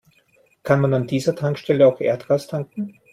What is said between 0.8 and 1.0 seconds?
man